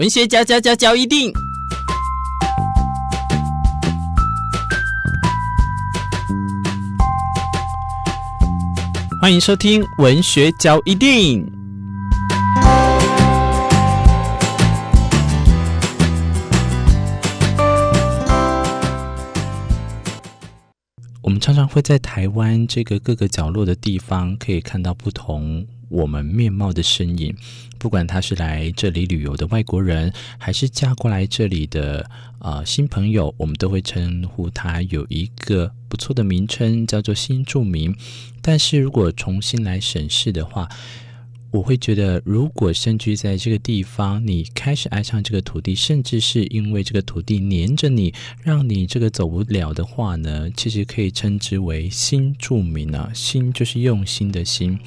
[0.00, 1.30] 文学嚼嚼嚼嚼一定，
[9.20, 11.46] 欢迎收听文学嚼一定。
[21.20, 27.36] 我们常常会在台湾这个各个角落的地方，可以看到不同我们面貌的身影，
[27.78, 37.94] 不管他是来这里旅游的外国人，还是嫁过来这里的呃新朋友，我们都会称呼他有一个不错的名称，叫做新住民。
[38.40, 40.68] 但是如果重新来审视的话，
[41.52, 48.14] 我会觉得，如果身居在这个地方，你开始爱上这个土地，甚至是因为这个土地黏着你，
[48.44, 53.10] 让你这个走不了的话呢，其实可以称之为新住民啊。
[53.12, 54.78] 新就是用心的心。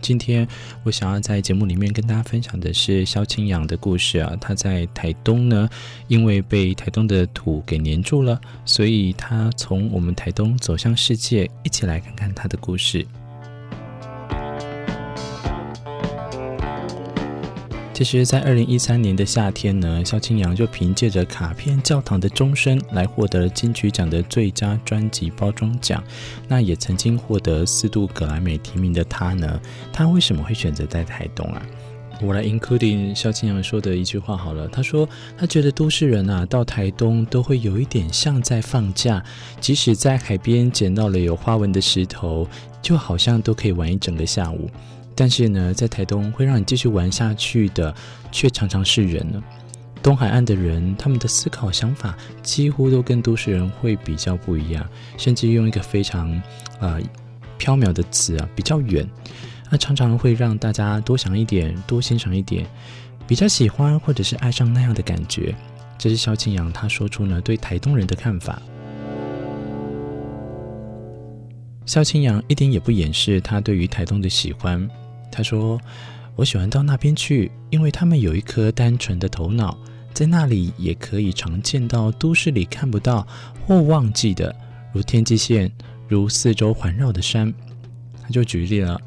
[0.00, 0.46] 今天
[0.82, 5.68] 我想要在节目里面跟大家分享的是萧清扬的故事啊，他在台东呢，
[6.08, 13.06] 因为被台东的土给黏住了，所以他从我们台东走向世界，一起来看看他的故事。
[18.00, 26.02] 其实，在二零一三年的夏天呢，萧清扬就凭借着卡片《教堂的钟声》来获得了金曲奖的最佳专辑包装奖。
[26.48, 29.60] 那也曾经获得四度格莱美提名的他呢，
[29.92, 31.60] 他为什么会选择在台东啊？
[32.22, 39.22] 我来 including 萧清扬说的一句话好了，他说他觉得都市人啊到台东都会有一点像在放假，
[39.60, 42.48] 即使在海边捡到了有花纹的石头，
[42.80, 44.70] 就好像都可以玩一整个下午。
[45.20, 47.94] 但是呢，在台东会让你继续玩下去的，
[48.32, 49.42] 却常常是人呢。
[50.02, 56.30] 东海岸的人，他们的思考想法几乎都跟都市人会比较不一样，甚至用一个非常
[56.78, 57.00] 啊、呃、
[57.58, 59.06] 飘渺的词啊，比较远，
[59.70, 62.66] 那常常会让大家多想一点，多欣赏一点，
[63.26, 65.54] 比较喜欢或者是爱上那样的感觉。
[65.98, 68.58] 这是萧清扬他说出呢对台东人的看法。
[71.84, 74.88] 萧清扬一点也不掩饰他对于台东的喜欢。
[75.30, 75.80] 他说
[76.36, 79.76] ：“我喜欢到那边去，因为他们有一颗单纯的头脑，
[80.12, 83.26] 在那里也可以常见到都市里看不到
[83.66, 84.54] 或忘记的，
[84.92, 85.70] 如天际线，
[86.08, 87.52] 如四周环绕的山。”
[88.22, 89.00] 他就举例了，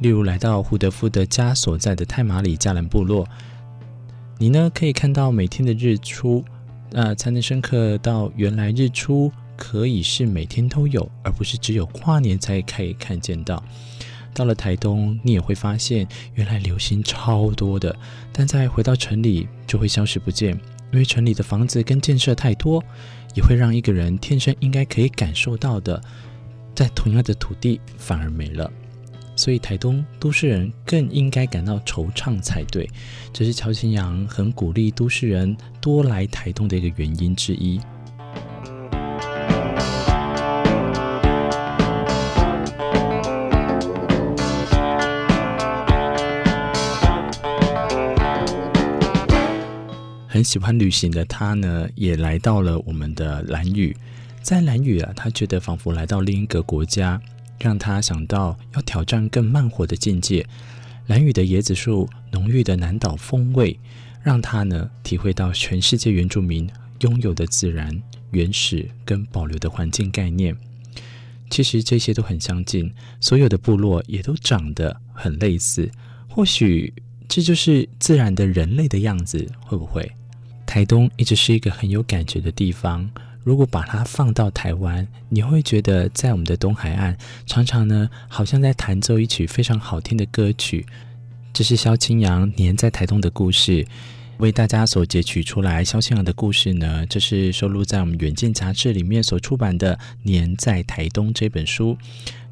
[0.00, 3.26] 例如来到胡德夫的家所在的泰马里加兰部落，
[4.38, 6.44] 你呢可以看到每天的日出，
[6.92, 13.62] 呃，才能深刻到原来日出可以是每天都有，而不是只有跨年才可以看见到。
[14.38, 17.92] 到了台东，你也会发现，原来流星超多的，
[18.32, 20.52] 但再回到城里就会消失不见，
[20.92, 22.80] 因为城里的房子跟建设太多，
[23.34, 26.00] 也会让一个人天生应该可以感受到的，
[26.72, 28.70] 在同样的土地反而没了。
[29.34, 32.88] 所以台东都市人更应该感到惆怅才对，
[33.32, 37.80] 这是乔清扬很鼓励都市人多来台东的一个原因之一。
[50.38, 53.96] 很喜欢旅行的他呢，也来到了我们的兰屿。
[54.40, 57.20] 在兰屿啊，他觉得仿佛来到另一个国家，
[57.58, 60.46] 让他想到要挑战更慢活的境界。
[61.08, 63.76] 兰屿的椰子树，浓郁的南岛风味，
[64.22, 68.00] 让他呢体会到全世界原住民拥有的自然、
[68.30, 70.56] 原始跟保留的环境概念。
[71.50, 72.88] 其实这些都很相近，
[73.20, 75.90] 所有的部落也都长得很类似。
[76.28, 76.94] 或许
[77.28, 80.08] 这就是自然的人类的样子，会不会？
[80.78, 83.10] 台东一直是一个很有感觉的地方。
[83.42, 87.16] 如果把它放到台湾，你会觉得在我们的东海岸，
[87.46, 90.86] 常常呢，好像在弹奏一曲非常好听的歌曲。
[91.52, 93.84] 这是萧清扬年在台东的故事，
[94.36, 95.82] 为大家所截取出来。
[95.82, 101.98] 萧清扬的故事呢，这是收录在我们《远见》杂志里面所出版的《年在台东》这本书。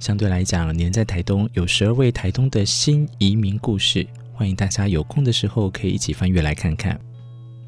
[0.00, 6.98] 相对来讲，《年在台东》有十二位台东的新移民故事，欢迎大家有空的时候可以一起翻阅来看看。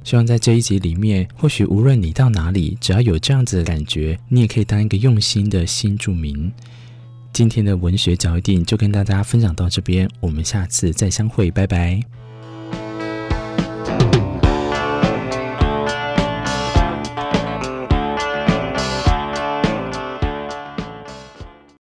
[0.08, 6.50] 希望在这一集里面，或许无论你到哪里，只要有这样子的感觉，你也可以当一个用心的新住民。
[7.31, 12.00] 今天的文学嚼一錠就跟大家分享到这边，我们下次再相会，拜拜。